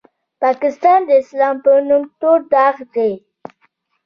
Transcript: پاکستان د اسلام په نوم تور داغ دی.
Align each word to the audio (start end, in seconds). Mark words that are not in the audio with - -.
پاکستان 0.43 0.99
د 1.05 1.09
اسلام 1.21 1.55
په 1.65 1.71
نوم 1.87 2.03
تور 2.19 2.39
داغ 2.51 2.75
دی. 2.95 3.13